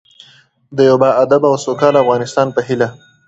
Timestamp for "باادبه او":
1.03-1.57